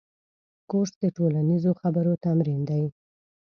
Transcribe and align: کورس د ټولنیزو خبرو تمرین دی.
کورس 0.69 0.93
د 1.03 1.05
ټولنیزو 1.17 1.71
خبرو 1.81 2.13
تمرین 2.25 2.61
دی. 2.69 2.83